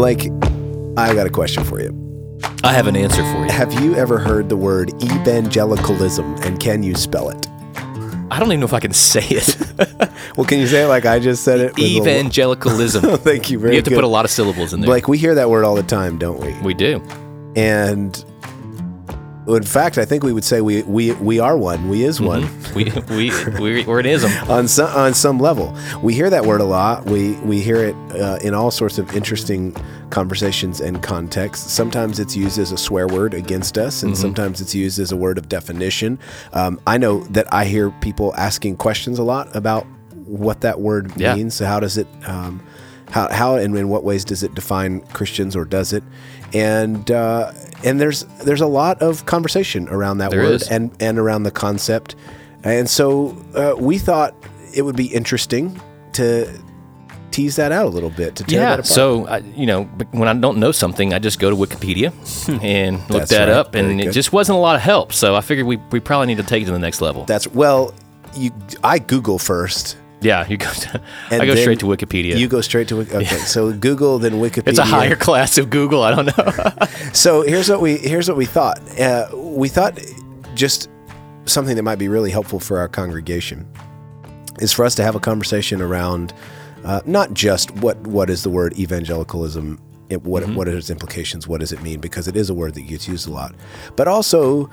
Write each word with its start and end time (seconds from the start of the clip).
Blake, 0.00 0.30
I 0.96 1.12
got 1.12 1.26
a 1.26 1.30
question 1.30 1.62
for 1.62 1.78
you. 1.78 1.92
I 2.64 2.72
have 2.72 2.86
an 2.86 2.96
answer 2.96 3.22
for 3.22 3.44
you. 3.44 3.50
Have 3.50 3.82
you 3.82 3.96
ever 3.96 4.16
heard 4.16 4.48
the 4.48 4.56
word 4.56 4.90
evangelicalism 5.02 6.36
and 6.36 6.58
can 6.58 6.82
you 6.82 6.94
spell 6.94 7.28
it? 7.28 7.46
I 8.30 8.38
don't 8.38 8.48
even 8.48 8.60
know 8.60 8.64
if 8.64 8.72
I 8.72 8.80
can 8.80 8.94
say 8.94 9.20
it. 9.20 9.58
Well, 10.36 10.46
can 10.46 10.58
you 10.58 10.66
say 10.66 10.84
it 10.84 10.86
like 10.86 11.04
I 11.04 11.18
just 11.18 11.42
said 11.42 11.60
it? 11.60 11.78
Evangelicalism. 11.78 13.02
Thank 13.18 13.50
you 13.50 13.58
very 13.58 13.74
you 13.74 13.78
have 13.78 13.84
to 13.86 13.94
put 13.94 14.04
a 14.04 14.06
lot 14.06 14.24
of 14.24 14.30
syllables 14.30 14.72
in 14.72 14.80
there. 14.80 14.86
Blake, 14.86 15.06
we 15.06 15.18
hear 15.18 15.34
that 15.34 15.50
word 15.50 15.64
all 15.64 15.74
the 15.74 15.82
time, 15.82 16.16
don't 16.16 16.40
we? 16.40 16.54
we 16.62 16.72
do. 16.72 17.02
And 17.56 18.24
in 19.54 19.62
fact, 19.64 19.98
I 19.98 20.04
think 20.04 20.22
we 20.22 20.32
would 20.32 20.44
say 20.44 20.60
we 20.60 20.82
we 20.82 21.12
we 21.12 21.38
are 21.38 21.56
one. 21.56 21.88
We 21.88 22.04
is 22.04 22.20
one 22.20 22.48
We 22.74 22.84
we 23.10 23.30
we 23.60 23.84
we're 23.84 24.00
an 24.00 24.06
ism. 24.06 24.30
on 24.50 24.68
some 24.68 24.94
on 24.96 25.14
some 25.14 25.38
level. 25.38 25.76
We 26.02 26.14
hear 26.14 26.30
that 26.30 26.44
word 26.46 26.60
a 26.60 26.64
lot. 26.64 27.06
We 27.06 27.32
we 27.40 27.60
hear 27.60 27.82
it 27.84 27.94
uh, 28.20 28.38
in 28.42 28.54
all 28.54 28.70
sorts 28.70 28.98
of 28.98 29.14
interesting 29.16 29.74
conversations 30.10 30.80
and 30.80 31.02
contexts. 31.02 31.72
Sometimes 31.72 32.18
it's 32.18 32.36
used 32.36 32.58
as 32.58 32.72
a 32.72 32.76
swear 32.76 33.06
word 33.06 33.32
against 33.34 33.78
us, 33.78 34.02
and 34.02 34.16
sometimes 34.18 34.60
it's 34.60 34.74
used 34.74 34.98
as 34.98 35.12
a 35.12 35.16
word 35.16 35.38
of 35.38 35.48
definition. 35.48 36.18
Um, 36.52 36.80
I 36.86 36.98
know 36.98 37.20
that 37.30 37.52
I 37.52 37.64
hear 37.64 37.90
people 38.00 38.34
asking 38.36 38.76
questions 38.76 39.18
a 39.18 39.22
lot 39.22 39.54
about 39.54 39.86
what 40.26 40.60
that 40.62 40.80
word 40.80 41.12
Yeah. 41.16 41.34
means. 41.34 41.54
So 41.54 41.66
how 41.66 41.80
does 41.80 41.96
it? 41.96 42.06
Um, 42.26 42.60
how, 43.10 43.28
how 43.32 43.56
and 43.56 43.76
in 43.76 43.88
what 43.88 44.04
ways 44.04 44.24
does 44.24 44.44
it 44.44 44.54
define 44.54 45.00
Christians 45.12 45.56
or 45.56 45.64
does 45.64 45.92
it? 45.92 46.04
And 46.54 47.10
uh, 47.10 47.52
and 47.84 48.00
there's 48.00 48.24
there's 48.44 48.60
a 48.60 48.66
lot 48.66 49.00
of 49.02 49.26
conversation 49.26 49.88
around 49.88 50.18
that 50.18 50.30
There 50.30 50.42
word 50.42 50.54
is. 50.62 50.68
and 50.68 50.90
and 51.00 51.18
around 51.18 51.44
the 51.44 51.50
concept. 51.50 52.16
And 52.64 52.88
so 52.90 53.36
uh, 53.54 53.74
we 53.78 53.98
thought 53.98 54.34
it 54.74 54.82
would 54.82 54.96
be 54.96 55.06
interesting 55.06 55.80
to 56.12 56.46
tease 57.30 57.54
that 57.56 57.70
out 57.70 57.86
a 57.86 57.88
little 57.88 58.10
bit 58.10 58.34
to 58.36 58.44
tear 58.44 58.58
that 58.60 58.64
Yeah. 58.66 58.72
apart. 58.74 58.86
So 58.86 59.26
I, 59.28 59.38
you 59.38 59.64
know, 59.64 59.84
but 59.84 60.12
when 60.12 60.28
I 60.28 60.34
don't 60.34 60.58
know 60.58 60.72
something, 60.72 61.14
I 61.14 61.20
just 61.20 61.38
go 61.38 61.48
to 61.48 61.54
Wikipedia 61.56 62.12
and 62.62 62.96
look 63.08 63.20
That's 63.20 63.30
that 63.30 63.44
right. 63.48 63.56
up, 63.56 63.74
and 63.76 63.86
Very 63.88 64.00
it 64.00 64.04
good. 64.06 64.12
just 64.12 64.32
wasn't 64.32 64.58
a 64.58 64.60
lot 64.60 64.74
of 64.74 64.82
help. 64.82 65.12
So 65.12 65.36
I 65.36 65.40
figured 65.40 65.66
we, 65.66 65.76
we 65.92 66.00
probably 66.00 66.26
need 66.26 66.38
to 66.38 66.42
take 66.42 66.64
it 66.64 66.66
to 66.66 66.72
the 66.72 66.78
next 66.80 67.00
level. 67.00 67.24
that's 67.26 67.46
well, 67.48 67.94
you 68.34 68.50
I 68.82 68.98
Google 68.98 69.38
first. 69.38 69.96
Yeah, 70.20 70.46
you 70.46 70.56
go. 70.56 70.70
To, 70.70 71.02
I 71.30 71.46
go 71.46 71.54
straight 71.54 71.80
to 71.80 71.86
Wikipedia. 71.86 72.36
You 72.36 72.48
go 72.48 72.60
straight 72.60 72.88
to 72.88 73.00
okay. 73.00 73.24
So 73.24 73.72
Google 73.72 74.18
then 74.18 74.34
Wikipedia. 74.34 74.68
it's 74.68 74.78
a 74.78 74.84
higher 74.84 75.16
class 75.16 75.58
of 75.58 75.70
Google. 75.70 76.02
I 76.02 76.14
don't 76.14 76.26
know. 76.26 76.86
So 77.12 77.42
here's 77.42 77.68
what 77.68 77.80
we 77.80 77.96
here's 77.96 78.28
what 78.28 78.36
we 78.36 78.46
thought. 78.46 78.78
Uh, 78.98 79.28
we 79.34 79.68
thought 79.68 79.98
just 80.54 80.88
something 81.46 81.74
that 81.76 81.82
might 81.82 81.98
be 81.98 82.08
really 82.08 82.30
helpful 82.30 82.60
for 82.60 82.78
our 82.78 82.88
congregation 82.88 83.66
is 84.60 84.72
for 84.72 84.84
us 84.84 84.94
to 84.94 85.02
have 85.02 85.14
a 85.14 85.20
conversation 85.20 85.80
around 85.80 86.32
uh, 86.84 87.00
not 87.04 87.34
just 87.34 87.70
what 87.76 87.96
what 88.06 88.30
is 88.30 88.42
the 88.42 88.50
word 88.50 88.78
evangelicalism, 88.78 89.78
it, 90.08 90.22
what 90.22 90.48
what 90.50 90.68
are 90.68 90.76
its 90.76 90.90
implications, 90.90 91.46
what 91.48 91.60
does 91.60 91.72
it 91.72 91.82
mean, 91.82 92.00
because 92.00 92.28
it 92.28 92.36
is 92.36 92.48
a 92.50 92.54
word 92.54 92.74
that 92.74 92.82
gets 92.82 93.08
used 93.08 93.28
a 93.28 93.32
lot, 93.32 93.54
but 93.96 94.08
also, 94.08 94.70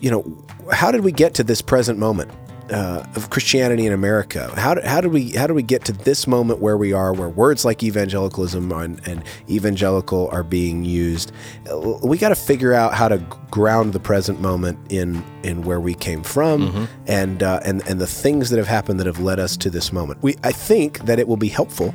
you 0.00 0.10
know, 0.10 0.46
how 0.72 0.90
did 0.90 1.02
we 1.02 1.12
get 1.12 1.34
to 1.34 1.44
this 1.44 1.60
present 1.60 1.98
moment? 1.98 2.30
Uh, 2.70 3.04
of 3.16 3.28
Christianity 3.28 3.86
in 3.86 3.92
America, 3.92 4.48
how 4.56 4.74
did, 4.74 4.84
how 4.84 5.00
did 5.00 5.12
we 5.12 5.30
how 5.30 5.48
did 5.48 5.54
we 5.54 5.64
get 5.64 5.84
to 5.86 5.92
this 5.92 6.26
moment 6.26 6.60
where 6.60 6.76
we 6.76 6.92
are, 6.92 7.12
where 7.12 7.28
words 7.28 7.64
like 7.64 7.82
evangelicalism 7.82 8.70
and, 8.70 9.00
and 9.06 9.24
evangelical 9.50 10.28
are 10.30 10.44
being 10.44 10.84
used? 10.84 11.32
Uh, 11.68 11.98
We 12.02 12.16
got 12.18 12.28
to 12.28 12.36
figure 12.36 12.72
out 12.72 12.94
how 12.94 13.08
to 13.08 13.18
ground 13.50 13.92
the 13.92 14.00
present 14.00 14.40
moment 14.40 14.78
in 14.90 15.24
in 15.42 15.62
where 15.62 15.80
we 15.80 15.94
came 15.94 16.22
from 16.22 16.88
and 17.08 17.42
uh, 17.42 17.60
and 17.64 17.82
and 17.88 18.00
the 18.00 18.06
things 18.06 18.48
that 18.50 18.58
have 18.58 18.68
happened 18.68 19.00
that 19.00 19.06
have 19.06 19.18
led 19.20 19.40
us 19.40 19.56
to 19.56 19.68
this 19.68 19.92
moment. 19.92 20.22
We 20.22 20.36
I 20.44 20.52
think 20.52 21.00
that 21.00 21.18
it 21.18 21.26
will 21.26 21.36
be 21.36 21.48
helpful 21.48 21.92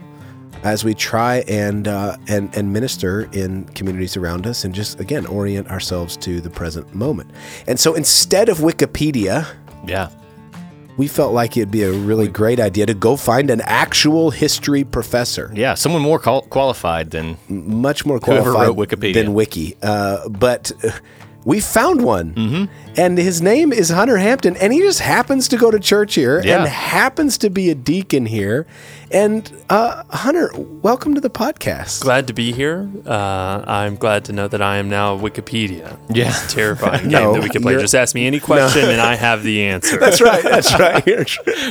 as 0.64 0.84
we 0.84 0.94
try 0.94 1.46
and 1.48 1.88
uh, 1.88 2.18
and 2.28 2.54
and 2.58 2.74
minister 2.74 3.30
in 3.32 3.64
communities 3.74 4.18
around 4.18 4.46
us 4.46 4.66
and 4.66 4.76
just 4.76 5.00
again 5.00 5.26
orient 5.28 5.70
ourselves 5.72 6.18
to 6.18 6.42
the 6.42 6.50
present 6.50 6.94
moment. 6.94 7.32
And 7.68 7.80
so 7.80 7.96
instead 7.96 8.50
of 8.50 8.58
Wikipedia, 8.60 9.48
yeah. 9.88 10.10
We 10.98 11.08
felt 11.08 11.32
like 11.34 11.56
it'd 11.56 11.72
be 11.72 11.84
a 11.84 11.92
really 11.92 12.28
great 12.28 12.60
idea 12.60 12.86
to 12.88 12.94
go 12.94 13.16
find 13.16 13.50
an 13.50 13.62
actual 13.62 14.32
history 14.32 14.84
professor, 14.84 15.52
Yeah. 15.56 15.76
Someone 15.76 16.02
more 16.02 16.20
qual- 16.20 16.42
qualified 16.50 17.12
than 17.12 17.38
much 17.48 18.06
more 18.06 18.20
Whoever 18.20 18.52
qualified 18.52 18.68
wrote 18.78 18.78
Wikipedia. 18.90 19.14
than 19.14 19.34
Wiki. 19.34 19.76
Uh, 19.84 20.28
but 20.28 20.72
we 21.48 21.62
found 21.62 22.04
one, 22.04 22.34
Mm-hmm. 22.34 22.66
and 23.00 23.18
his 23.18 23.42
name 23.42 23.72
is 23.72 23.88
Hunter 23.90 24.18
Hampton, 24.18 24.58
and 24.58 24.74
he 24.74 24.80
just 24.82 25.00
happens 25.00 25.48
to 25.48 25.56
go 25.58 25.72
to 25.72 25.80
church 25.80 26.16
here 26.16 26.42
Yeah. 26.44 26.60
and 26.60 26.68
happens 26.68 27.38
to 27.38 27.50
be 27.50 27.70
a 27.70 27.76
deacon 27.76 28.26
here. 28.26 28.68
And 29.10 29.50
uh, 29.70 30.04
Hunter, 30.10 30.52
welcome 30.58 31.16
to 31.16 31.22
the 31.22 31.30
podcast. 31.30 32.02
Glad 32.02 32.28
to 32.28 32.34
be 32.34 32.52
here. 32.52 32.90
Uh, 33.06 33.64
I'm 33.66 33.96
glad 33.96 34.26
to 34.26 34.34
know 34.34 34.50
that 34.50 34.62
I 34.62 34.76
am 34.76 34.90
now 34.90 35.18
Wikipedia. 35.18 35.98
Yeah. 36.10 36.28
It's 36.28 36.52
a 36.52 36.56
terrifying 36.56 37.08
No, 37.10 37.32
game 37.32 37.34
that 37.36 37.44
we 37.44 37.50
can 37.50 37.62
play. 37.62 37.76
Just 37.80 37.96
ask 37.96 38.14
me 38.14 38.28
any 38.28 38.42
question 38.42 38.84
and 38.90 39.00
I 39.00 39.16
have 39.16 39.44
the 39.44 39.64
answer. 39.64 39.98
That's 39.98 40.20
right. 40.20 40.44
That's 40.44 40.74
right. 40.80 41.06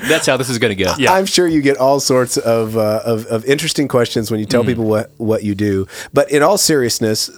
That's 0.09 0.25
how 0.25 0.39
this 0.39 0.49
is 0.49 0.59
going 0.59 0.75
to 0.75 0.83
go. 0.83 0.95
Yeah. 0.99 1.13
I'm 1.13 1.27
sure 1.27 1.47
you 1.47 1.61
get 1.61 1.77
all 1.77 2.01
sorts 2.01 2.39
of, 2.39 2.79
uh, 2.79 3.03
of 3.05 3.27
of 3.27 3.45
interesting 3.45 3.87
questions 3.89 4.31
when 4.31 4.41
you 4.41 4.47
Mm. 4.47 4.51
tell 4.51 4.65
people 4.65 4.85
what 4.87 5.11
what 5.19 5.43
you 5.45 5.55
do. 5.55 5.87
But 6.15 6.31
in 6.31 6.43
all 6.43 6.57
seriousness, 6.57 7.29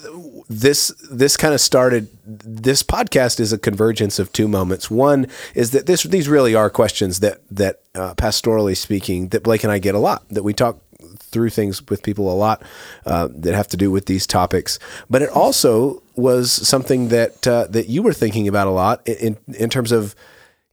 this 0.49 0.89
this 1.11 1.37
kind 1.37 1.55
of 1.55 1.61
started. 1.61 2.09
This 2.25 2.83
podcast 2.83 3.39
is 3.41 3.53
a 3.53 3.59
convergence 3.59 4.19
of 4.19 4.33
two 4.33 4.49
moments. 4.49 4.91
One 4.91 5.27
is 5.55 5.73
that 5.73 5.87
this 5.87 6.03
these 6.05 6.29
really 6.29 6.55
are 6.55 6.71
questions 6.71 7.21
that 7.21 7.41
that 7.51 7.81
uh, 7.95 8.15
pastorally 8.15 8.77
speaking 8.77 9.29
that 9.29 9.43
Blake 9.43 9.63
and 9.63 9.73
I 9.73 9.79
get 9.79 9.95
a 9.95 9.99
lot. 9.99 10.29
That 10.31 10.43
we 10.43 10.55
talk 10.55 10.81
through 11.19 11.51
things 11.51 11.87
with 11.89 12.03
people 12.03 12.33
a 12.33 12.35
lot 12.35 12.63
uh, 13.05 13.29
that 13.31 13.55
have 13.55 13.69
to 13.69 13.77
do 13.77 13.91
with 13.91 14.07
these 14.07 14.27
topics. 14.27 14.79
But 15.11 15.23
it 15.23 15.29
also 15.31 16.03
was 16.17 16.51
something 16.51 17.09
that 17.09 17.47
uh, 17.47 17.67
that 17.69 17.89
you 17.89 18.03
were 18.03 18.15
thinking 18.15 18.49
about 18.49 18.67
a 18.67 18.71
lot 18.71 19.07
in 19.07 19.37
in 19.49 19.69
terms 19.69 19.93
of 19.93 20.15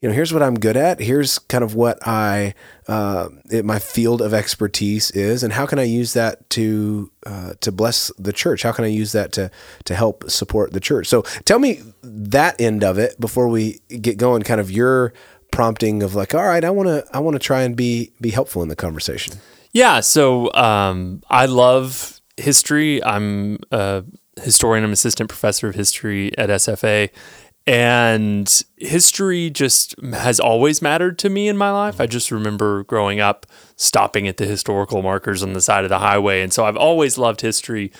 you 0.02 0.10
know, 0.10 0.16
here's 0.16 0.34
what 0.34 0.44
I'm 0.44 0.56
good 0.56 0.78
at. 0.78 1.00
Here's 1.00 1.40
kind 1.40 1.64
of 1.64 1.74
what 1.74 1.98
I, 2.06 2.54
uh, 2.88 3.30
it, 3.50 3.66
my 3.66 3.80
field 3.80 4.22
of 4.22 4.34
expertise 4.34 5.10
is, 5.12 5.42
and 5.42 5.54
how 5.54 5.66
can 5.66 5.80
I 5.80 5.84
use 5.84 6.14
that 6.14 6.48
to 6.52 7.12
uh, 7.26 7.54
to 7.62 7.72
bless 7.72 8.12
the 8.18 8.34
church? 8.34 8.64
How 8.64 8.72
can 8.72 8.86
I 8.86 8.90
use 8.90 9.14
that 9.14 9.32
to 9.34 9.50
to 9.86 9.96
help 9.96 10.30
support 10.30 10.74
the 10.74 10.80
church? 10.80 11.08
So, 11.08 11.22
tell 11.46 11.60
me 11.60 11.82
that 12.04 12.60
end 12.60 12.84
of 12.84 13.00
it 13.00 13.20
before 13.20 13.48
we 13.48 13.80
get 14.02 14.18
going. 14.18 14.44
Kind 14.44 14.62
of 14.62 14.70
your 14.70 15.14
prompting 15.52 16.04
of 16.04 16.14
like, 16.14 16.36
all 16.36 16.46
right, 16.46 16.64
I 16.64 16.70
want 16.70 16.88
to 16.90 17.06
I 17.14 17.20
want 17.20 17.36
to 17.36 17.40
try 17.40 17.64
and 17.64 17.76
be 17.76 18.12
be 18.20 18.30
helpful 18.30 18.62
in 18.62 18.70
the 18.70 18.76
conversation. 18.76 19.36
Yeah, 19.72 20.02
so 20.02 20.54
um, 20.54 21.22
I 21.30 21.48
love 21.48 22.22
history. 22.38 23.04
I'm 23.04 23.60
a 23.72 24.04
historian, 24.42 24.84
I'm 24.84 24.92
assistant 24.92 25.30
professor 25.30 25.68
of 25.68 25.76
history 25.76 26.38
at 26.38 26.50
SFA. 26.50 27.10
And 27.68 28.64
history 28.78 29.50
just 29.50 29.96
has 30.14 30.40
always 30.40 30.84
mattered 30.84 31.18
to 31.20 31.30
me 31.30 31.48
in 31.48 31.58
my 31.58 31.72
life. 31.72 32.00
I 32.00 32.06
just 32.06 32.30
remember 32.30 32.84
growing 32.84 33.20
up 33.20 33.48
stopping 33.76 34.28
at 34.28 34.38
the 34.38 34.46
historical 34.46 35.02
markers 35.02 35.42
on 35.42 35.54
the 35.54 35.62
side 35.62 35.84
of 35.84 35.90
the 35.90 35.98
highway. 35.98 36.42
And 36.42 36.54
so 36.54 36.66
I've 36.66 36.78
always 36.78 37.18
loved 37.18 37.42
history. 37.42 37.92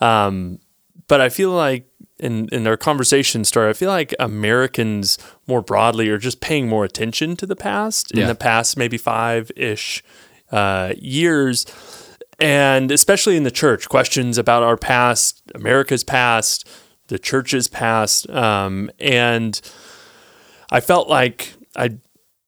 Um, 0.00 0.58
but 1.06 1.20
I 1.20 1.28
feel 1.28 1.50
like 1.50 1.88
in, 2.18 2.48
in 2.50 2.66
our 2.66 2.76
conversation 2.76 3.44
started, 3.44 3.70
I 3.70 3.72
feel 3.74 3.90
like 3.90 4.12
Americans 4.18 5.18
more 5.46 5.62
broadly 5.62 6.08
are 6.08 6.18
just 6.18 6.40
paying 6.40 6.68
more 6.68 6.84
attention 6.84 7.36
to 7.36 7.46
the 7.46 7.56
past 7.56 8.10
in 8.12 8.26
the 8.26 8.34
past 8.34 8.76
maybe 8.76 8.98
five 8.98 9.52
ish 9.56 10.02
uh, 10.50 10.94
years. 10.98 11.64
And 12.40 12.90
especially 12.90 13.36
in 13.36 13.44
the 13.44 13.50
church, 13.52 13.88
questions 13.88 14.36
about 14.36 14.64
our 14.64 14.76
past, 14.76 15.42
America's 15.54 16.02
past, 16.02 16.68
the 17.12 17.18
church's 17.18 17.68
past. 17.68 18.28
Um, 18.30 18.90
and 18.98 19.60
I 20.70 20.80
felt 20.80 21.10
like 21.10 21.52
I 21.76 21.98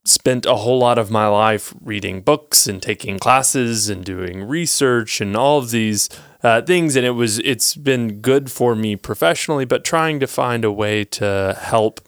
spent 0.06 0.46
a 0.46 0.54
whole 0.54 0.78
lot 0.78 0.96
of 0.96 1.10
my 1.10 1.26
life 1.26 1.74
reading 1.82 2.22
books 2.22 2.66
and 2.66 2.82
taking 2.82 3.18
classes 3.18 3.90
and 3.90 4.02
doing 4.06 4.42
research 4.42 5.20
and 5.20 5.36
all 5.36 5.58
of 5.58 5.70
these 5.70 6.08
uh, 6.42 6.62
things 6.62 6.94
and 6.94 7.06
it 7.06 7.12
was 7.12 7.38
it's 7.38 7.74
been 7.74 8.20
good 8.20 8.50
for 8.50 8.74
me 8.74 8.96
professionally 8.96 9.64
but 9.64 9.82
trying 9.82 10.20
to 10.20 10.26
find 10.26 10.62
a 10.62 10.70
way 10.70 11.04
to 11.04 11.56
help 11.58 12.02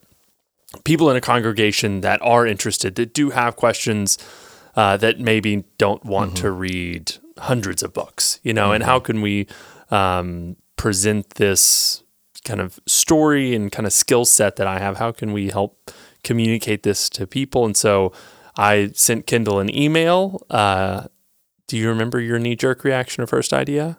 people 0.85 1.11
in 1.11 1.17
a 1.17 1.23
congregation 1.23 2.03
that 2.03 2.21
are 2.21 2.47
interested 2.47 2.97
that 2.97 3.15
do 3.15 3.31
have 3.31 3.57
questions 3.57 4.19
uh, 4.75 4.95
that 4.99 5.19
maybe 5.19 5.65
don't 5.79 6.05
want 6.05 6.37
to 6.37 6.51
read 6.51 7.15
hundreds 7.39 7.83
of 7.83 7.95
books 7.95 8.41
you 8.43 8.53
know 8.53 8.73
and 8.73 8.85
how 8.85 9.01
can 9.01 9.23
we 9.23 9.47
um, 9.91 10.55
present 10.77 11.31
this 11.37 12.03
kind 12.47 12.61
of 12.61 12.81
story 12.87 13.55
and 13.55 13.71
kind 13.71 13.87
of 13.87 13.93
skill 13.93 14.25
set 14.25 14.57
that 14.57 14.67
I 14.67 14.79
have. 14.79 14.97
How 14.97 15.13
can 15.13 15.35
we 15.35 15.51
help 15.51 15.91
communicate 16.25 16.83
this 16.83 17.11
to 17.11 17.27
people? 17.27 17.67
And 17.67 17.77
so 17.77 18.13
I 18.57 18.93
sent 18.95 19.27
Kendall 19.27 19.61
an 19.61 19.75
email. 19.75 20.41
Uh, 20.49 21.09
do 21.69 21.77
you 21.77 21.89
remember 21.89 22.21
your 22.21 22.39
knee 22.39 22.57
jerk 22.57 22.85
reaction 22.85 23.23
or 23.23 23.27
first 23.27 23.53
idea? 23.53 23.99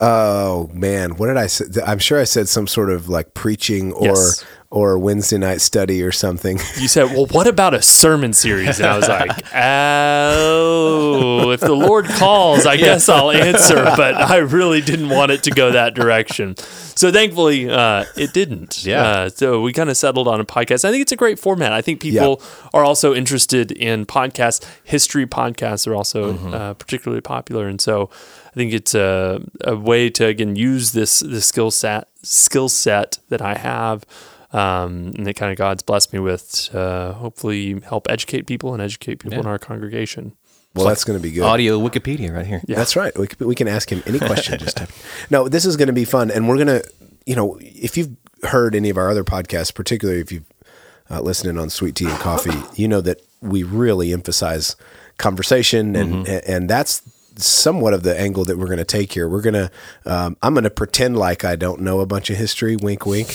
Oh 0.00 0.70
man, 0.72 1.16
what 1.16 1.26
did 1.26 1.36
I 1.36 1.46
say? 1.46 1.64
I'm 1.84 1.98
sure 1.98 2.20
I 2.20 2.24
said 2.24 2.48
some 2.48 2.66
sort 2.66 2.90
of 2.90 3.08
like 3.08 3.34
preaching 3.34 3.92
or 3.92 4.08
Yes. 4.08 4.44
Or 4.70 4.98
Wednesday 4.98 5.38
night 5.38 5.62
study 5.62 6.02
or 6.02 6.12
something. 6.12 6.58
You 6.78 6.88
said, 6.88 7.04
"Well, 7.12 7.26
what 7.26 7.46
about 7.46 7.72
a 7.72 7.80
sermon 7.80 8.32
series?" 8.32 8.78
And 8.78 8.86
I 8.86 8.96
was 8.96 9.08
like, 9.08 9.30
"Oh, 9.54 11.50
if 11.50 11.60
the 11.60 11.74
Lord 11.74 12.06
calls, 12.06 12.66
I 12.66 12.76
guess 12.76 13.08
I'll 13.08 13.30
answer, 13.30 13.82
but 13.96 14.14
I 14.16 14.36
really 14.38 14.80
didn't 14.80 15.08
want 15.08 15.30
it 15.30 15.42
to 15.44 15.50
go 15.50 15.72
that 15.72 15.94
direction. 15.94 16.56
So 16.56 17.10
thankfully, 17.12 17.70
uh, 17.70 18.04
it 18.16 18.32
didn't. 18.32 18.84
Yeah. 18.84 19.02
Uh, 19.02 19.28
so 19.30 19.60
we 19.62 19.72
kind 19.72 19.88
of 19.88 19.96
settled 19.96 20.28
on 20.28 20.40
a 20.40 20.44
podcast. 20.44 20.84
I 20.84 20.90
think 20.90 21.02
it's 21.02 21.12
a 21.12 21.16
great 21.16 21.38
format. 21.38 21.72
I 21.72 21.80
think 21.80 22.00
people 22.00 22.42
are 22.74 22.84
also 22.84 23.14
interested 23.14 23.72
in 23.72 24.04
podcasts. 24.04 24.68
History 24.84 25.26
podcasts 25.26 25.86
are 25.86 25.94
also 25.94 26.36
uh, 26.52 26.74
particularly 26.74 27.20
popular, 27.22 27.68
and 27.68 27.80
so 27.80 28.10
I 28.46 28.50
think 28.50 28.72
it's 28.72 28.94
a, 28.94 29.40
a 29.62 29.76
way 29.76 30.10
to 30.10 30.26
again 30.26 30.56
use 30.56 30.92
this 30.92 31.20
this 31.20 31.46
skill 31.46 31.70
set 31.70 32.08
skill 32.22 32.68
set 32.68 33.18
that 33.28 33.40
I 33.40 33.54
have. 33.54 34.04
Um, 34.52 35.12
and 35.16 35.26
that 35.26 35.34
kind 35.34 35.52
of 35.52 35.58
God's 35.58 35.82
blessed 35.82 36.12
me 36.12 36.20
with 36.20 36.70
to 36.70 37.14
hopefully 37.18 37.80
help 37.80 38.06
educate 38.08 38.46
people 38.46 38.72
and 38.72 38.82
educate 38.82 39.16
people 39.16 39.38
in 39.38 39.46
our 39.46 39.58
congregation. 39.58 40.34
Well, 40.74 40.86
that's 40.86 41.04
going 41.04 41.18
to 41.18 41.22
be 41.22 41.32
good. 41.32 41.42
Audio 41.42 41.78
Wikipedia 41.80 42.34
right 42.34 42.46
here. 42.46 42.62
Yeah. 42.66 42.76
That's 42.76 42.94
right. 42.94 43.16
We 43.18 43.26
can, 43.26 43.46
we 43.46 43.54
can 43.54 43.68
ask 43.68 43.90
him 43.90 44.02
any 44.06 44.18
question. 44.18 44.58
just 44.60 44.76
type. 44.76 44.90
No, 45.30 45.48
this 45.48 45.64
is 45.64 45.76
going 45.76 45.88
to 45.88 45.92
be 45.92 46.04
fun, 46.04 46.30
and 46.30 46.48
we're 46.48 46.56
going 46.56 46.68
to, 46.68 46.84
you 47.26 47.34
know, 47.36 47.58
if 47.60 47.96
you've 47.96 48.16
heard 48.44 48.74
any 48.74 48.90
of 48.90 48.96
our 48.96 49.10
other 49.10 49.24
podcasts, 49.24 49.74
particularly 49.74 50.20
if 50.20 50.30
you've 50.30 50.44
uh, 51.10 51.20
listening 51.20 51.58
on 51.58 51.70
Sweet 51.70 51.94
Tea 51.94 52.06
and 52.06 52.18
Coffee, 52.18 52.62
you 52.80 52.86
know 52.86 53.00
that 53.00 53.20
we 53.40 53.62
really 53.62 54.12
emphasize 54.12 54.76
conversation, 55.16 55.96
and 55.96 56.28
and 56.28 56.68
that's 56.68 57.02
somewhat 57.38 57.94
of 57.94 58.02
the 58.02 58.18
angle 58.18 58.44
that 58.44 58.58
we're 58.58 58.66
going 58.66 58.78
to 58.78 58.84
take 58.84 59.12
here. 59.12 59.28
We're 59.28 59.42
going 59.42 59.54
to, 59.54 59.70
um, 60.06 60.36
I'm 60.42 60.54
going 60.54 60.64
to 60.64 60.70
pretend 60.70 61.16
like 61.16 61.44
I 61.44 61.56
don't 61.56 61.80
know 61.80 62.00
a 62.00 62.06
bunch 62.06 62.30
of 62.30 62.36
history. 62.36 62.76
Wink, 62.76 63.06
wink. 63.06 63.28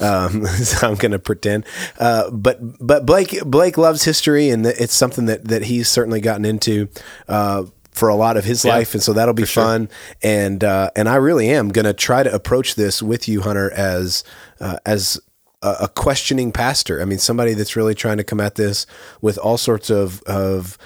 Um, 0.00 0.46
so 0.46 0.88
I'm 0.88 0.96
going 0.96 1.12
to 1.12 1.18
pretend. 1.18 1.66
Uh, 1.98 2.30
but 2.30 2.58
but 2.84 3.06
Blake 3.06 3.42
Blake 3.44 3.78
loves 3.78 4.04
history, 4.04 4.50
and 4.50 4.66
it's 4.66 4.94
something 4.94 5.26
that 5.26 5.46
that 5.46 5.64
he's 5.64 5.88
certainly 5.88 6.20
gotten 6.20 6.44
into. 6.44 6.88
Uh, 7.28 7.64
for 7.90 8.08
a 8.08 8.14
lot 8.14 8.36
of 8.36 8.44
his 8.44 8.64
life, 8.64 8.94
and 8.94 9.02
so 9.02 9.12
that'll 9.12 9.34
be 9.34 9.44
fun. 9.44 9.88
And 10.22 10.62
uh, 10.62 10.90
and 10.94 11.08
I 11.08 11.16
really 11.16 11.48
am 11.50 11.70
going 11.70 11.84
to 11.84 11.92
try 11.92 12.22
to 12.22 12.32
approach 12.32 12.76
this 12.76 13.02
with 13.02 13.26
you, 13.26 13.40
Hunter, 13.40 13.72
as 13.72 14.22
uh, 14.60 14.78
as 14.86 15.20
a, 15.62 15.74
a 15.82 15.88
questioning 15.88 16.52
pastor. 16.52 17.02
I 17.02 17.04
mean, 17.04 17.18
somebody 17.18 17.54
that's 17.54 17.76
really 17.76 17.94
trying 17.94 18.18
to 18.18 18.24
come 18.24 18.40
at 18.40 18.54
this 18.54 18.86
with 19.20 19.38
all 19.38 19.58
sorts 19.58 19.90
of 19.90 20.22
of 20.22 20.78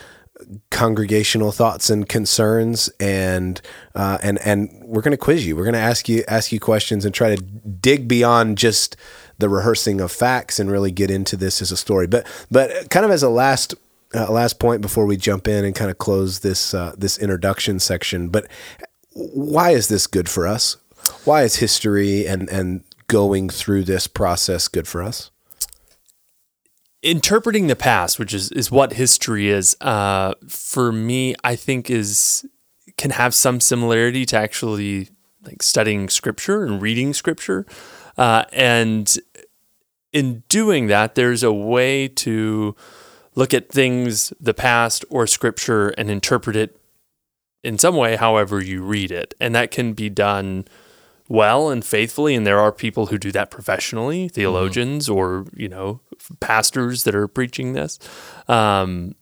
congregational 0.70 1.52
thoughts 1.52 1.90
and 1.90 2.08
concerns 2.08 2.88
and 3.00 3.60
uh, 3.94 4.18
and 4.22 4.38
and 4.40 4.70
we're 4.84 5.02
going 5.02 5.12
to 5.12 5.16
quiz 5.16 5.46
you. 5.46 5.56
We're 5.56 5.64
going 5.64 5.74
to 5.74 5.80
ask 5.80 6.08
you 6.08 6.24
ask 6.28 6.52
you 6.52 6.60
questions 6.60 7.04
and 7.04 7.14
try 7.14 7.34
to 7.34 7.42
dig 7.42 8.08
beyond 8.08 8.58
just 8.58 8.96
the 9.38 9.48
rehearsing 9.48 10.00
of 10.00 10.12
facts 10.12 10.58
and 10.60 10.70
really 10.70 10.90
get 10.90 11.10
into 11.10 11.36
this 11.36 11.60
as 11.62 11.72
a 11.72 11.76
story. 11.76 12.06
But 12.06 12.26
but 12.50 12.90
kind 12.90 13.04
of 13.04 13.10
as 13.10 13.22
a 13.22 13.28
last 13.28 13.74
uh, 14.14 14.30
last 14.30 14.58
point 14.58 14.82
before 14.82 15.06
we 15.06 15.16
jump 15.16 15.48
in 15.48 15.64
and 15.64 15.74
kind 15.74 15.90
of 15.90 15.98
close 15.98 16.40
this 16.40 16.74
uh, 16.74 16.94
this 16.96 17.18
introduction 17.18 17.78
section 17.78 18.28
but 18.28 18.46
why 19.14 19.70
is 19.70 19.88
this 19.88 20.06
good 20.06 20.28
for 20.28 20.46
us? 20.46 20.76
Why 21.24 21.42
is 21.42 21.56
history 21.56 22.26
and 22.26 22.48
and 22.48 22.84
going 23.08 23.50
through 23.50 23.84
this 23.84 24.06
process 24.06 24.68
good 24.68 24.88
for 24.88 25.02
us 25.02 25.31
interpreting 27.02 27.66
the 27.66 27.76
past, 27.76 28.18
which 28.18 28.32
is 28.32 28.50
is 28.52 28.70
what 28.70 28.94
history 28.94 29.48
is, 29.48 29.76
uh, 29.80 30.34
for 30.48 30.92
me, 30.92 31.34
I 31.42 31.56
think 31.56 31.90
is 31.90 32.46
can 32.96 33.10
have 33.10 33.34
some 33.34 33.60
similarity 33.60 34.24
to 34.26 34.36
actually 34.36 35.08
like 35.44 35.62
studying 35.62 36.08
scripture 36.08 36.64
and 36.64 36.80
reading 36.80 37.12
scripture, 37.12 37.66
uh, 38.16 38.44
and 38.52 39.18
in 40.12 40.42
doing 40.48 40.86
that, 40.88 41.14
there's 41.14 41.42
a 41.42 41.52
way 41.52 42.06
to 42.06 42.76
look 43.34 43.54
at 43.54 43.70
things, 43.70 44.32
the 44.38 44.54
past 44.54 45.04
or 45.08 45.26
scripture, 45.26 45.88
and 45.90 46.10
interpret 46.10 46.54
it 46.54 46.78
in 47.64 47.78
some 47.78 47.96
way, 47.96 48.16
however 48.16 48.62
you 48.62 48.82
read 48.82 49.10
it, 49.10 49.34
and 49.40 49.54
that 49.54 49.70
can 49.70 49.94
be 49.94 50.10
done 50.10 50.66
well 51.32 51.70
and 51.70 51.82
faithfully 51.84 52.34
and 52.34 52.46
there 52.46 52.60
are 52.60 52.70
people 52.70 53.06
who 53.06 53.16
do 53.16 53.32
that 53.32 53.50
professionally 53.50 54.28
theologians 54.28 55.08
or 55.08 55.46
you 55.56 55.68
know 55.68 56.00
pastors 56.40 57.04
that 57.04 57.14
are 57.14 57.26
preaching 57.26 57.72
this 57.72 57.98
um, 58.48 59.14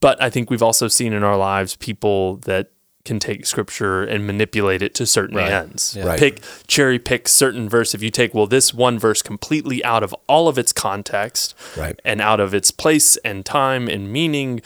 but 0.00 0.20
i 0.22 0.30
think 0.30 0.48
we've 0.50 0.62
also 0.62 0.86
seen 0.88 1.12
in 1.12 1.24
our 1.24 1.36
lives 1.36 1.74
people 1.76 2.36
that 2.36 2.70
can 3.04 3.18
take 3.18 3.44
scripture 3.44 4.02
and 4.02 4.26
manipulate 4.26 4.80
it 4.80 4.94
to 4.94 5.04
certain 5.04 5.36
Right. 5.36 5.52
ends 5.52 5.96
Right. 6.00 6.18
pick 6.18 6.40
cherry 6.68 6.98
pick 6.98 7.26
certain 7.28 7.68
verse 7.68 7.94
if 7.94 8.02
you 8.02 8.10
take 8.10 8.32
well 8.32 8.46
this 8.46 8.72
one 8.72 8.98
verse 8.98 9.20
completely 9.20 9.84
out 9.84 10.02
of 10.02 10.14
all 10.28 10.46
of 10.48 10.56
its 10.56 10.72
context 10.72 11.54
Right. 11.76 12.00
and 12.04 12.20
out 12.20 12.40
of 12.40 12.54
its 12.54 12.70
place 12.70 13.16
and 13.24 13.44
time 13.44 13.88
and 13.88 14.10
meaning 14.12 14.62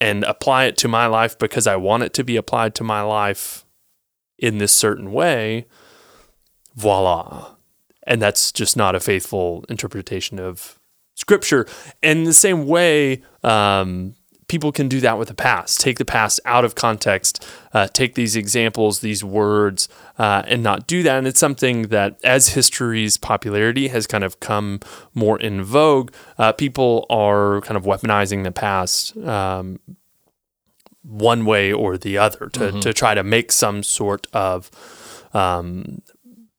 and 0.00 0.24
apply 0.24 0.64
it 0.64 0.76
to 0.78 0.88
my 0.88 1.06
life 1.06 1.38
because 1.38 1.66
i 1.66 1.76
want 1.76 2.02
it 2.02 2.12
to 2.14 2.24
be 2.24 2.36
applied 2.36 2.74
to 2.76 2.82
my 2.84 3.02
life 3.02 3.64
in 4.38 4.58
this 4.58 4.72
certain 4.72 5.12
way 5.12 5.66
voila. 6.78 7.54
And 8.06 8.22
that's 8.22 8.52
just 8.52 8.76
not 8.76 8.94
a 8.94 9.00
faithful 9.00 9.64
interpretation 9.68 10.38
of 10.38 10.78
scripture. 11.14 11.66
And 12.02 12.20
in 12.20 12.24
the 12.24 12.32
same 12.32 12.66
way, 12.66 13.22
um, 13.42 14.14
people 14.46 14.72
can 14.72 14.88
do 14.88 15.00
that 15.00 15.18
with 15.18 15.28
the 15.28 15.34
past. 15.34 15.80
Take 15.80 15.98
the 15.98 16.04
past 16.04 16.40
out 16.44 16.64
of 16.64 16.74
context, 16.74 17.44
uh, 17.74 17.88
take 17.88 18.14
these 18.14 18.34
examples, 18.36 19.00
these 19.00 19.22
words, 19.22 19.88
uh, 20.18 20.42
and 20.46 20.62
not 20.62 20.86
do 20.86 21.02
that. 21.02 21.18
And 21.18 21.26
it's 21.26 21.40
something 21.40 21.88
that, 21.88 22.18
as 22.24 22.50
history's 22.50 23.18
popularity 23.18 23.88
has 23.88 24.06
kind 24.06 24.24
of 24.24 24.40
come 24.40 24.80
more 25.12 25.38
in 25.38 25.62
vogue, 25.62 26.12
uh, 26.38 26.52
people 26.52 27.06
are 27.10 27.60
kind 27.62 27.76
of 27.76 27.84
weaponizing 27.84 28.44
the 28.44 28.52
past. 28.52 29.16
Um, 29.18 29.80
one 31.02 31.46
way 31.46 31.72
or 31.72 31.96
the 31.96 32.18
other 32.18 32.50
to, 32.52 32.70
to 32.82 32.92
try 32.92 33.14
to 33.14 33.22
make 33.22 33.50
some 33.50 33.82
sort 33.82 34.26
of 34.34 34.70
um, 35.32 36.02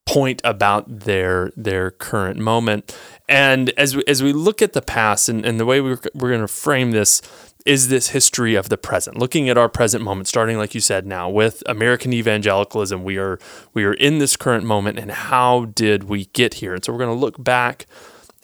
point 0.09 0.41
about 0.43 1.01
their 1.01 1.51
their 1.55 1.91
current 1.91 2.39
moment. 2.39 2.95
And 3.27 3.69
as 3.77 3.95
we, 3.95 4.03
as 4.07 4.23
we 4.23 4.33
look 4.33 4.59
at 4.61 4.73
the 4.73 4.81
past 4.81 5.29
and, 5.29 5.45
and 5.45 5.59
the 5.59 5.65
way 5.65 5.81
we're, 5.81 5.99
we're 6.15 6.29
going 6.29 6.41
to 6.41 6.47
frame 6.47 6.91
this 6.91 7.21
is 7.63 7.89
this 7.89 8.09
history 8.09 8.55
of 8.55 8.69
the 8.69 8.77
present, 8.77 9.17
looking 9.17 9.49
at 9.49 9.57
our 9.57 9.69
present 9.69 10.03
moment, 10.03 10.27
starting 10.27 10.57
like 10.57 10.73
you 10.73 10.81
said 10.81 11.05
now 11.05 11.29
with 11.29 11.61
American 11.67 12.11
evangelicalism. 12.11 13.03
We 13.03 13.17
are 13.17 13.37
we 13.75 13.83
are 13.83 13.93
in 13.93 14.17
this 14.17 14.35
current 14.35 14.65
moment, 14.65 14.97
and 14.97 15.11
how 15.11 15.65
did 15.65 16.05
we 16.05 16.25
get 16.25 16.55
here? 16.55 16.73
And 16.73 16.83
so 16.83 16.91
we're 16.91 16.99
going 16.99 17.15
to 17.15 17.25
look 17.25 17.43
back 17.43 17.85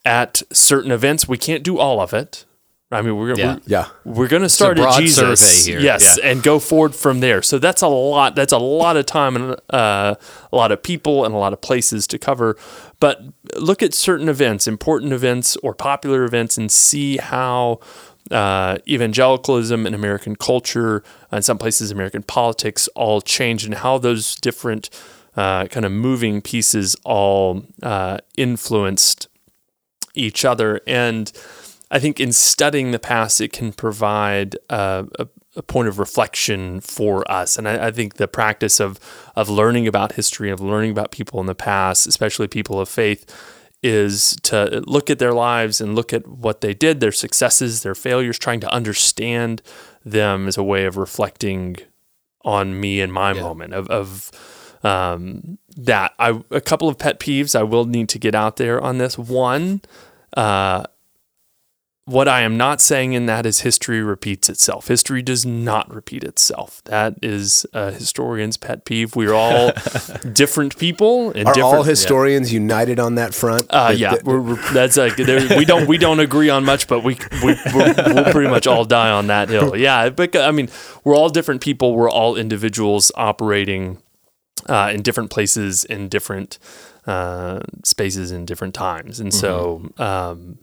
at 0.04 0.44
certain 0.52 0.92
events. 0.92 1.28
We 1.28 1.40
can't 1.40 1.64
do 1.64 1.80
all 1.80 2.00
of 2.00 2.14
it. 2.14 2.46
I 2.96 3.02
mean, 3.02 3.16
we're 3.18 3.36
Yeah. 3.36 3.54
we're, 3.56 3.62
Yeah. 3.68 3.88
we're 4.04 4.28
going 4.28 4.42
to 4.42 4.50
start 4.50 4.78
at 4.80 4.84
broad 4.84 5.00
Jesus, 5.00 5.40
survey 5.40 5.72
here. 5.72 5.80
yes, 5.82 6.18
Yeah. 6.18 6.30
and 6.32 6.42
go 6.42 6.60
forward 6.60 6.96
from 6.96 7.20
there. 7.20 7.42
So 7.42 7.60
that's 7.60 7.82
a 7.82 7.88
lot. 7.88 8.36
That's 8.36 8.54
a 8.54 8.58
lot 8.58 8.98
of 8.98 9.06
time 9.06 9.36
and 9.36 9.56
uh, 9.70 10.16
a 10.52 10.56
lot 10.56 10.72
of 10.72 10.82
people 10.82 11.26
and 11.26 11.34
a 11.34 11.38
lot 11.38 11.54
of 11.54 11.62
places 11.62 12.08
to 12.08 12.18
cover. 12.18 12.58
But 13.00 13.22
look 13.56 13.84
at 13.84 13.94
certain 13.94 14.30
events, 14.30 14.68
important 14.68 15.14
events 15.14 15.56
or 15.58 15.74
popular 15.76 16.24
events, 16.24 16.58
and 16.58 16.72
see 16.72 17.18
how 17.18 17.80
uh, 18.32 18.78
evangelicalism 18.88 19.86
and 19.86 19.94
American 19.94 20.36
culture, 20.36 21.04
and 21.32 21.46
some 21.46 21.58
places 21.60 21.92
American 21.92 22.24
politics, 22.24 22.88
all 22.96 23.22
changed, 23.22 23.66
and 23.66 23.76
how 23.76 23.98
those 24.00 24.36
different 24.36 24.90
uh, 25.38 25.66
kind 25.68 25.86
of 25.86 25.92
moving 25.92 26.42
pieces 26.42 26.96
all 27.04 27.64
uh, 27.84 28.18
influenced 28.38 29.28
each 30.16 30.46
other. 30.46 30.80
And 30.88 31.32
I 31.96 32.00
think 32.00 32.20
in 32.20 32.34
studying 32.34 32.92
the 32.92 33.00
past, 33.00 33.40
it 33.40 33.54
can 33.54 33.72
provide 33.72 34.58
uh, 34.70 35.04
a, 35.18 35.28
a 35.56 35.64
point 35.64 35.88
of 35.88 35.98
reflection 35.98 36.82
for 36.82 37.30
us. 37.32 37.58
And 37.58 37.70
I, 37.70 37.88
I 37.88 37.92
think 37.92 38.16
the 38.16 38.28
practice 38.28 38.82
of 38.82 39.00
of 39.34 39.50
learning 39.50 39.88
about 39.88 40.12
history, 40.12 40.50
of 40.50 40.60
learning 40.60 40.92
about 40.92 41.12
people 41.12 41.40
in 41.40 41.46
the 41.46 41.56
past, 41.56 42.06
especially 42.06 42.50
people 42.50 42.82
of 42.82 42.90
faith, 42.90 43.26
is 43.82 44.36
to 44.44 44.84
look 44.86 45.10
at 45.10 45.20
their 45.20 45.32
lives 45.32 45.80
and 45.80 45.96
look 45.96 46.12
at 46.12 46.28
what 46.28 46.60
they 46.60 46.74
did, 46.74 47.00
their 47.00 47.14
successes, 47.14 47.84
their 47.84 47.96
failures, 47.96 48.38
trying 48.38 48.60
to 48.60 48.70
understand 48.74 49.62
them 50.04 50.50
as 50.50 50.58
a 50.58 50.64
way 50.64 50.84
of 50.84 50.98
reflecting 50.98 51.78
on 52.44 52.78
me 52.78 53.00
and 53.00 53.14
my 53.14 53.32
moment 53.32 53.74
of, 53.74 53.90
of 53.90 54.32
um, 54.84 55.58
that. 55.78 56.12
I 56.20 56.42
a 56.52 56.60
couple 56.60 56.90
of 56.90 56.98
pet 56.98 57.22
peeves 57.22 57.58
I 57.58 57.64
will 57.64 57.86
need 57.86 58.10
to 58.10 58.20
get 58.20 58.36
out 58.36 58.58
there 58.58 58.82
on 58.82 58.98
this. 58.98 59.18
One, 59.18 59.82
uh, 60.36 60.84
what 62.06 62.28
I 62.28 62.42
am 62.42 62.56
not 62.56 62.82
saying 62.82 63.14
in 63.14 63.26
that 63.26 63.48
is 63.48 63.62
history 63.62 64.02
repeats 64.04 64.48
itself. 64.48 64.88
History 64.90 65.24
does 65.24 65.44
not 65.44 65.92
repeat 65.94 66.24
itself. 66.24 66.84
That 66.86 67.16
is 67.24 67.66
a 67.74 67.92
historian's 67.92 68.58
pet 68.58 68.86
peeve. 68.86 69.16
We're 69.16 69.34
all 69.34 69.72
different 70.34 70.78
people 70.78 71.32
and 71.32 71.48
Are 71.48 71.54
different. 71.56 71.76
all 71.78 71.84
historians 71.84 72.54
united 72.54 73.00
on 73.00 73.16
that 73.16 73.34
front? 73.34 73.66
Uh, 73.72 73.88
That- 73.90 73.98
yeah, 73.98 74.12
that- 74.12 74.24
we're, 74.24 74.40
we're- 74.40 74.62
that's 74.72 74.98
like 74.98 75.18
we 75.18 75.66
don't 75.66 75.88
we 75.88 75.98
don't 75.98 76.20
agree 76.20 76.50
on 76.50 76.64
much, 76.64 76.88
but 76.88 77.04
we 77.04 77.18
we 77.44 77.56
we'll 77.74 78.26
pretty 78.32 78.50
much 78.50 78.68
all 78.68 78.86
die 78.86 79.10
on 79.10 79.28
that 79.28 79.50
hill. 79.50 79.76
Yeah, 79.86 80.10
but 80.10 80.36
I 80.36 80.52
mean, 80.52 80.70
we're 81.04 81.16
all 81.16 81.30
different 81.30 81.62
people. 81.62 81.96
We're 81.96 82.10
all 82.10 82.36
individuals 82.36 83.12
operating 83.16 83.98
uh, 84.70 84.92
in 84.94 85.02
different 85.02 85.32
places 85.32 85.84
in 85.86 86.08
different 86.10 86.60
uh, 87.08 87.62
spaces 87.84 88.32
in 88.32 88.46
different 88.46 88.74
times, 88.76 89.20
and 89.20 89.34
so 89.34 89.90
um, 89.98 90.60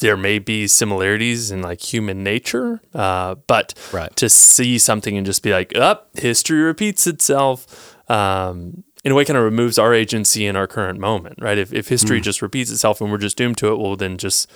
there 0.00 0.16
may 0.16 0.38
be 0.38 0.66
similarities 0.66 1.50
in 1.50 1.62
like 1.62 1.80
human 1.92 2.22
nature, 2.22 2.80
uh, 2.94 3.34
but 3.46 3.74
Right. 3.92 4.14
to 4.16 4.28
see 4.28 4.78
something 4.78 5.16
and 5.16 5.26
just 5.26 5.42
be 5.42 5.52
like, 5.52 5.76
up, 5.76 6.10
history 6.18 6.60
repeats 6.60 7.06
itself. 7.06 7.96
Um, 8.10 8.84
in 9.04 9.12
a 9.12 9.14
way, 9.14 9.24
kind 9.24 9.36
of 9.38 9.44
removes 9.44 9.78
our 9.78 9.94
agency 9.94 10.44
in 10.46 10.56
our 10.56 10.66
current 10.66 10.98
moment, 10.98 11.38
right? 11.40 11.56
If, 11.58 11.72
if 11.72 11.88
history 11.88 12.20
just 12.20 12.42
repeats 12.42 12.70
itself 12.70 13.00
and 13.00 13.10
we're 13.12 13.18
just 13.18 13.36
doomed 13.36 13.56
to 13.58 13.72
it, 13.72 13.78
well, 13.78 13.96
then 13.96 14.18
just 14.18 14.50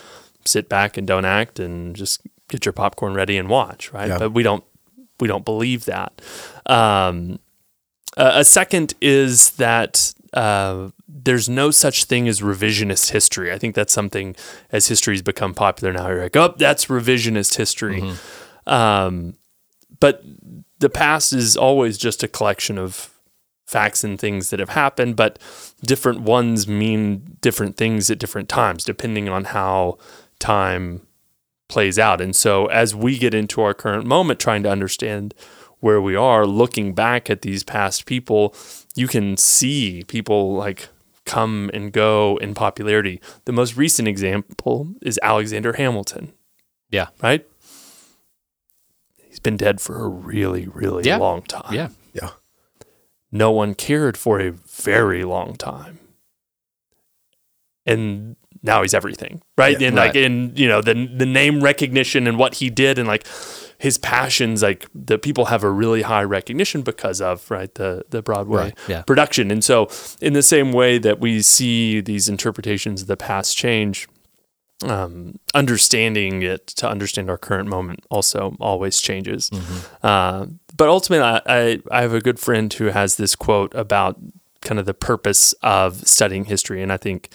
sit 0.44 0.68
back 0.68 0.96
and 0.96 1.06
don't 1.06 1.24
act 1.24 1.60
and 1.60 1.94
just 1.94 2.20
get 2.48 2.64
your 2.66 2.72
popcorn 2.72 3.14
ready 3.14 3.36
and 3.38 3.48
watch, 3.48 3.92
right? 3.92 4.08
Yeah. 4.08 4.18
But 4.18 4.32
we 4.32 4.42
don't 4.42 4.64
we 5.20 5.28
don't 5.28 5.44
believe 5.44 5.84
that. 5.84 6.20
Um, 6.66 7.38
a 8.16 8.40
a 8.40 8.44
second 8.44 8.94
is 9.00 9.50
that 9.52 10.12
uh, 10.32 10.88
there's 11.24 11.48
no 11.48 11.70
such 11.70 12.04
thing 12.04 12.28
as 12.28 12.40
revisionist 12.40 13.10
history. 13.10 13.52
I 13.52 13.58
think 13.58 13.74
that's 13.74 13.92
something 13.92 14.34
as 14.70 14.88
history's 14.88 15.22
become 15.22 15.54
popular 15.54 15.92
now. 15.92 16.08
You're 16.08 16.22
like, 16.22 16.36
oh, 16.36 16.54
that's 16.56 16.86
revisionist 16.86 17.56
history. 17.56 18.00
Um, 18.66 19.34
but 20.00 20.22
the 20.78 20.90
past 20.90 21.32
is 21.32 21.56
always 21.56 21.96
just 21.98 22.22
a 22.22 22.28
collection 22.28 22.78
of 22.78 23.10
facts 23.66 24.04
and 24.04 24.18
things 24.18 24.50
that 24.50 24.60
have 24.60 24.70
happened, 24.70 25.16
but 25.16 25.38
different 25.82 26.20
ones 26.20 26.66
mean 26.68 27.38
different 27.40 27.76
things 27.76 28.10
at 28.10 28.18
different 28.18 28.48
times, 28.48 28.84
depending 28.84 29.28
on 29.28 29.44
how 29.44 29.98
time 30.38 31.06
plays 31.68 31.98
out. 31.98 32.20
And 32.20 32.36
so 32.36 32.66
as 32.66 32.94
we 32.94 33.16
get 33.16 33.32
into 33.32 33.62
our 33.62 33.74
current 33.74 34.04
moment, 34.04 34.40
trying 34.40 34.62
to 34.64 34.70
understand 34.70 35.34
where 35.80 36.02
we 36.02 36.14
are, 36.14 36.46
looking 36.46 36.92
back 36.94 37.30
at 37.30 37.42
these 37.42 37.64
past 37.64 38.04
people, 38.06 38.54
you 38.94 39.08
can 39.08 39.36
see 39.36 40.04
people 40.06 40.54
like 40.54 40.88
come 41.32 41.70
and 41.72 41.92
go 41.92 42.36
in 42.38 42.54
popularity. 42.54 43.20
The 43.44 43.52
most 43.52 43.76
recent 43.76 44.08
example 44.08 44.94
is 45.02 45.18
Alexander 45.22 45.72
Hamilton, 45.74 46.32
Yeah. 46.90 47.08
right? 47.22 47.46
He's 49.28 49.40
been 49.40 49.56
dead 49.56 49.80
for 49.80 50.04
a 50.04 50.08
really, 50.08 50.66
really 50.68 51.04
Yeah. 51.04 51.16
long 51.16 51.42
time. 51.42 51.72
Yeah. 51.74 51.88
Yeah. 52.12 52.30
No 53.30 53.50
one 53.50 53.74
cared 53.74 54.16
for 54.18 54.40
a 54.40 54.50
very 54.50 55.24
long 55.24 55.56
time. 55.56 55.98
And 57.86 58.36
now 58.62 58.82
he's 58.82 58.94
everything, 58.94 59.42
right? 59.56 59.80
Yeah, 59.80 59.88
and 59.88 59.96
like 59.96 60.14
right. 60.14 60.22
in 60.24 60.52
you 60.54 60.68
know 60.68 60.80
the 60.82 60.94
the 60.94 61.26
name 61.26 61.62
recognition 61.64 62.26
and 62.28 62.38
what 62.38 62.54
he 62.56 62.70
did 62.70 62.98
and 62.98 63.08
like 63.08 63.26
his 63.82 63.98
passions, 63.98 64.62
like 64.62 64.86
the 64.94 65.18
people 65.18 65.46
have 65.46 65.64
a 65.64 65.70
really 65.70 66.02
high 66.02 66.22
recognition 66.22 66.82
because 66.82 67.20
of 67.20 67.50
right 67.50 67.74
the 67.74 68.04
the 68.10 68.22
Broadway 68.22 68.62
Right, 68.62 68.78
yeah. 68.86 69.02
production. 69.02 69.50
And 69.50 69.64
so 69.64 69.88
in 70.20 70.34
the 70.34 70.42
same 70.42 70.72
way 70.72 70.98
that 70.98 71.18
we 71.18 71.42
see 71.42 72.00
these 72.00 72.28
interpretations 72.28 73.02
of 73.02 73.08
the 73.08 73.16
past 73.16 73.56
change, 73.56 74.06
um, 74.84 75.34
understanding 75.52 76.42
it 76.42 76.66
to 76.78 76.88
understand 76.88 77.28
our 77.28 77.38
current 77.38 77.68
moment 77.68 78.06
also 78.08 78.56
always 78.60 79.00
changes. 79.00 79.50
Uh, 80.02 80.46
but 80.76 80.88
ultimately, 80.88 81.24
I, 81.24 81.40
I, 81.46 81.78
I 81.90 82.02
have 82.02 82.14
a 82.14 82.20
good 82.20 82.38
friend 82.38 82.72
who 82.72 82.86
has 82.86 83.16
this 83.16 83.34
quote 83.34 83.74
about 83.74 84.16
kind 84.62 84.78
of 84.78 84.86
the 84.86 84.94
purpose 84.94 85.52
of 85.62 86.06
studying 86.08 86.46
history, 86.46 86.82
and 86.82 86.90
I 86.92 86.96
think 86.96 87.28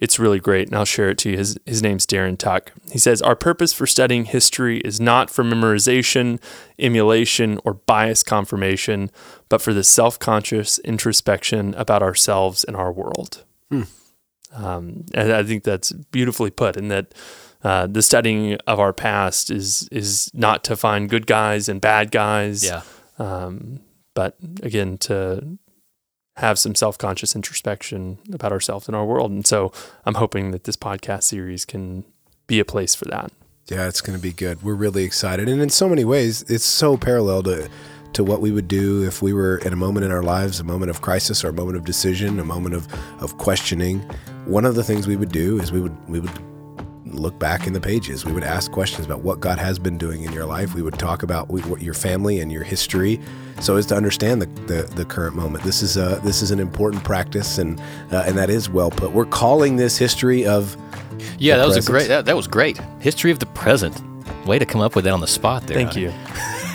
it's 0.00 0.18
really 0.18 0.38
great. 0.38 0.68
And 0.68 0.76
I'll 0.76 0.84
share 0.84 1.10
it 1.10 1.18
to 1.18 1.30
you. 1.30 1.36
His, 1.38 1.58
his 1.66 1.82
name's 1.82 2.06
Darren 2.06 2.38
Tuck. 2.38 2.72
He 2.92 2.98
says, 2.98 3.20
Our 3.22 3.34
purpose 3.36 3.72
for 3.72 3.86
studying 3.86 4.26
history 4.26 4.78
is 4.80 5.00
not 5.00 5.30
for 5.30 5.42
memorization, 5.44 6.40
emulation, 6.78 7.58
or 7.64 7.74
bias 7.74 8.22
confirmation, 8.22 9.10
but 9.48 9.60
for 9.60 9.72
the 9.74 9.84
self 9.84 10.18
conscious 10.18 10.78
introspection 10.80 11.74
about 11.74 12.02
ourselves 12.02 12.64
and 12.64 12.76
our 12.76 12.92
world. 12.92 13.44
Um, 14.54 15.04
and 15.14 15.32
I 15.32 15.42
think 15.42 15.64
that's 15.64 15.90
beautifully 15.92 16.50
put, 16.50 16.76
in 16.76 16.88
that 16.88 17.12
uh, 17.64 17.86
the 17.88 18.02
studying 18.02 18.54
of 18.66 18.78
our 18.78 18.92
past 18.92 19.50
is 19.50 19.88
is 19.90 20.30
not 20.32 20.62
to 20.64 20.76
find 20.76 21.08
good 21.10 21.26
guys 21.26 21.68
and 21.68 21.80
bad 21.80 22.10
guys, 22.12 22.64
Yeah. 22.64 22.82
um, 23.18 23.80
but 24.14 24.36
again 24.62 24.96
to 24.98 25.58
have 26.36 26.58
some 26.58 26.74
self 26.74 26.98
conscious 26.98 27.34
introspection 27.34 28.18
about 28.32 28.52
ourselves 28.52 28.88
and 28.88 28.96
our 28.96 29.04
world. 29.04 29.30
And 29.30 29.46
so 29.46 29.72
I'm 30.04 30.14
hoping 30.14 30.50
that 30.50 30.64
this 30.64 30.76
podcast 30.76 31.24
series 31.24 31.64
can 31.64 32.04
be 32.46 32.58
a 32.58 32.64
place 32.64 32.94
for 32.94 33.04
that. 33.06 33.32
Yeah, 33.66 33.88
it's 33.88 34.00
going 34.00 34.18
to 34.18 34.22
be 34.22 34.32
good. 34.32 34.62
We're 34.62 34.74
really 34.74 35.04
excited, 35.04 35.48
and 35.48 35.62
in 35.62 35.70
so 35.70 35.88
many 35.88 36.04
ways, 36.04 36.42
it's 36.48 36.64
so 36.64 36.96
parallel 36.96 37.42
to 37.44 37.70
to 38.12 38.22
what 38.22 38.40
we 38.40 38.52
would 38.52 38.68
do 38.68 39.02
if 39.02 39.22
we 39.22 39.32
were 39.32 39.56
in 39.58 39.72
a 39.72 39.76
moment 39.76 40.06
in 40.06 40.12
our 40.12 40.22
lives, 40.22 40.60
a 40.60 40.64
moment 40.64 40.88
of 40.90 41.00
crisis, 41.00 41.42
or 41.42 41.48
a 41.48 41.52
moment 41.52 41.76
of 41.76 41.84
decision, 41.84 42.38
a 42.38 42.44
moment 42.44 42.74
of 42.74 42.86
of 43.22 43.38
questioning. 43.38 44.00
One 44.44 44.66
of 44.66 44.74
the 44.74 44.84
things 44.84 45.06
we 45.06 45.16
would 45.16 45.32
do 45.32 45.58
is 45.60 45.72
we 45.72 45.80
would 45.80 45.96
we 46.08 46.20
would 46.20 46.30
look 47.20 47.38
back 47.38 47.66
in 47.66 47.72
the 47.72 47.80
pages. 47.80 48.24
We 48.24 48.32
would 48.32 48.44
ask 48.44 48.70
questions 48.70 49.06
about 49.06 49.20
what 49.20 49.40
God 49.40 49.58
has 49.58 49.78
been 49.78 49.98
doing 49.98 50.22
in 50.24 50.32
your 50.32 50.44
life. 50.44 50.74
We 50.74 50.82
would 50.82 50.98
talk 50.98 51.22
about 51.22 51.48
what 51.48 51.82
your 51.82 51.94
family 51.94 52.40
and 52.40 52.50
your 52.52 52.62
history, 52.62 53.20
so 53.60 53.76
as 53.76 53.86
to 53.86 53.96
understand 53.96 54.42
the, 54.42 54.46
the, 54.72 54.82
the 54.94 55.04
current 55.04 55.36
moment. 55.36 55.64
This 55.64 55.82
is 55.82 55.96
a 55.96 56.20
this 56.24 56.42
is 56.42 56.50
an 56.50 56.60
important 56.60 57.04
practice, 57.04 57.58
and 57.58 57.80
uh, 58.12 58.24
and 58.26 58.36
that 58.38 58.50
is 58.50 58.68
well 58.68 58.90
put. 58.90 59.12
We're 59.12 59.24
calling 59.26 59.76
this 59.76 59.96
history 59.98 60.46
of 60.46 60.76
Yeah, 61.38 61.56
The 61.56 61.62
that 61.62 61.66
was 61.76 61.88
a 61.88 61.90
great. 61.90 62.08
That, 62.08 62.24
that 62.26 62.36
was 62.36 62.46
great. 62.46 62.78
History 63.00 63.30
of 63.30 63.38
the 63.38 63.46
present. 63.46 64.00
Way 64.46 64.58
to 64.58 64.66
come 64.66 64.80
up 64.82 64.94
with 64.94 65.04
that 65.04 65.12
on 65.14 65.20
the 65.20 65.26
spot 65.26 65.66
there. 65.66 65.76
Thank 65.76 65.96
you. 65.96 66.12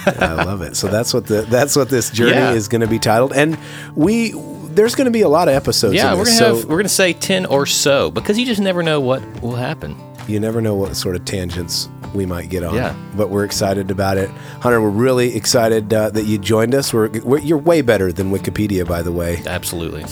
I 0.05 0.34
love 0.43 0.62
it. 0.63 0.75
So 0.75 0.88
that's 0.88 1.13
what 1.13 1.27
the 1.27 1.41
that's 1.43 1.75
what 1.75 1.89
this 1.89 2.10
journey 2.10 2.31
Yeah. 2.31 2.53
is 2.53 2.67
going 2.67 2.81
to 2.81 2.88
be 2.88 2.98
titled, 3.00 3.34
and 3.34 3.58
we 3.96 4.34
there's 4.72 4.96
going 4.96 5.05
to 5.05 5.12
be 5.12 5.22
a 5.22 5.27
lot 5.29 5.48
of 5.50 5.53
episodes. 5.55 5.93
Yeah, 5.96 6.13
in 6.13 6.17
we're 6.17 6.25
gonna 6.25 6.38
so 6.38 6.55
have, 6.55 6.65
we're 6.65 6.77
gonna 6.77 6.89
say 6.89 7.13
ten 7.13 7.46
or 7.46 7.65
so 7.65 8.10
because 8.10 8.39
you 8.39 8.46
just 8.46 8.62
never 8.62 8.81
know 8.81 9.00
what 9.00 9.22
will 9.41 9.55
happen. 9.55 9.96
You 10.29 10.39
never 10.39 10.62
know 10.62 10.75
what 10.75 10.95
sort 10.95 11.15
of 11.15 11.25
tangents 11.25 11.89
we 12.13 12.25
might 12.25 12.50
get 12.50 12.63
on. 12.63 12.74
Yeah. 12.75 12.95
but 13.15 13.29
we're 13.29 13.45
excited 13.45 13.91
about 13.91 14.17
it, 14.17 14.29
Hunter. 14.62 14.81
We're 14.81 14.89
really 14.89 15.36
excited 15.36 15.93
uh, 15.93 16.09
that 16.12 16.24
you 16.24 16.38
joined 16.38 16.74
us. 16.74 16.93
We're, 16.93 17.09
we're 17.21 17.39
you're 17.39 17.57
way 17.57 17.81
better 17.81 18.12
than 18.12 18.31
Wikipedia, 18.31 18.88
by 18.88 19.01
the 19.01 19.12
way. 19.12 19.41
Absolutely. 19.45 20.05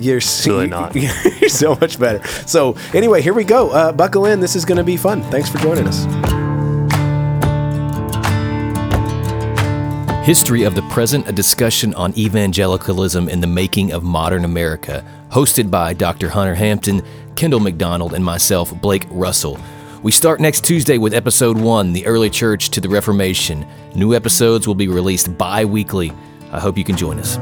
You're 0.00 0.20
so, 0.20 0.52
Really 0.54 0.66
not. 0.78 0.94
You're 0.94 1.48
so 1.48 1.74
much 1.76 1.98
better. 1.98 2.26
So 2.46 2.76
anyway, 2.94 3.22
here 3.22 3.34
we 3.34 3.44
go. 3.44 3.70
Uh, 3.70 3.92
buckle 3.92 4.26
in. 4.26 4.40
This 4.40 4.56
is 4.56 4.64
going 4.64 4.78
to 4.78 4.84
be 4.84 4.96
fun. 4.96 5.22
Thanks 5.30 5.48
for 5.48 5.58
joining 5.58 5.88
us. 5.88 6.27
History 10.28 10.64
of 10.64 10.74
the 10.74 10.82
Present, 10.90 11.26
a 11.26 11.32
discussion 11.32 11.94
on 11.94 12.12
evangelicalism 12.18 13.30
in 13.30 13.40
the 13.40 13.46
making 13.46 13.92
of 13.92 14.02
modern 14.02 14.44
America, 14.44 15.02
hosted 15.30 15.70
by 15.70 15.94
Dr. 15.94 16.28
Hunter 16.28 16.54
Hampton, 16.54 17.00
Kendall 17.34 17.60
McDonald, 17.60 18.12
and 18.12 18.22
myself, 18.22 18.78
Blake 18.82 19.06
Russell. 19.08 19.58
We 20.02 20.12
start 20.12 20.38
next 20.38 20.66
Tuesday 20.66 20.98
with 20.98 21.14
episode 21.14 21.56
one 21.56 21.94
The 21.94 22.04
Early 22.04 22.28
Church 22.28 22.68
to 22.72 22.80
the 22.82 22.90
Reformation. 22.90 23.66
New 23.94 24.14
episodes 24.14 24.68
will 24.68 24.74
be 24.74 24.88
released 24.88 25.38
bi 25.38 25.64
weekly. 25.64 26.12
I 26.52 26.60
hope 26.60 26.76
you 26.76 26.84
can 26.84 26.98
join 26.98 27.18
us. 27.18 27.38